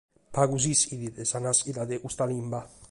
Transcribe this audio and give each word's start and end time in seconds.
Pagu 0.35 0.57
s’ischit 0.63 1.03
de 1.17 1.23
sa 1.31 1.39
nàschida 1.45 1.83
de 1.89 1.95
custa 2.03 2.23
limba. 2.31 2.59